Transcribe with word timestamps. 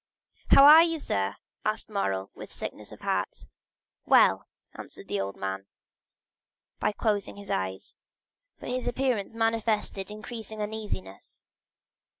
"How 0.49 0.63
are 0.65 0.81
you, 0.81 0.97
sir?" 0.97 1.35
asked 1.63 1.87
Morrel, 1.87 2.31
with 2.33 2.49
a 2.49 2.53
sickness 2.55 2.91
of 2.91 3.01
heart. 3.01 3.45
"Well," 4.07 4.47
answered 4.73 5.07
the 5.07 5.21
old 5.21 5.35
man, 5.37 5.67
by 6.79 6.91
closing 6.91 7.35
his 7.35 7.51
eyes; 7.51 7.97
but 8.57 8.69
his 8.69 8.87
appearance 8.87 9.35
manifested 9.35 10.09
increasing 10.09 10.59
uneasiness. 10.59 11.45